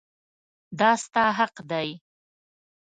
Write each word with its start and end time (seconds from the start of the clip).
دا 0.79 0.91
ستا 1.03 1.25
حق 1.37 1.55
دی. 1.69 1.89